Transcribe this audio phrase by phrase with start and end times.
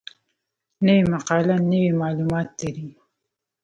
[0.85, 2.87] نوې مقاله نوي معلومات لري